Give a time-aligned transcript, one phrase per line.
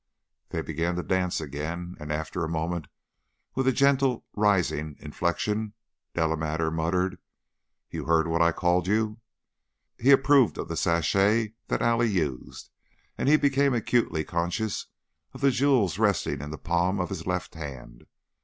[0.49, 2.87] They began to dance again, and, after a moment,
[3.53, 5.73] with a gently rising inflection,
[6.15, 7.19] Delamater murmured,
[7.91, 9.19] "You heard what I called you?"
[9.99, 12.71] He approved of the sachet that Allie used,
[13.15, 14.87] and he became acutely conscious
[15.33, 18.07] of the jewels resting in the palm of his left hand.